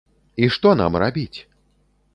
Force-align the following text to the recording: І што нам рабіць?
І 0.45 0.49
што 0.55 0.73
нам 0.81 0.97
рабіць? 1.07 1.39